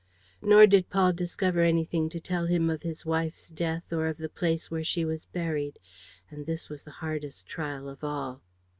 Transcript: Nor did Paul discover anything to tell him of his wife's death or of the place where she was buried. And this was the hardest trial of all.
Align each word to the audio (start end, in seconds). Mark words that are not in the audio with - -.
Nor 0.41 0.65
did 0.65 0.89
Paul 0.89 1.13
discover 1.13 1.61
anything 1.61 2.09
to 2.09 2.19
tell 2.19 2.47
him 2.47 2.71
of 2.71 2.81
his 2.81 3.05
wife's 3.05 3.49
death 3.49 3.93
or 3.93 4.07
of 4.07 4.17
the 4.17 4.29
place 4.29 4.71
where 4.71 4.83
she 4.83 5.05
was 5.05 5.25
buried. 5.25 5.77
And 6.31 6.47
this 6.47 6.69
was 6.69 6.81
the 6.81 6.89
hardest 7.05 7.45
trial 7.45 7.87
of 7.87 8.03
all. 8.03 8.41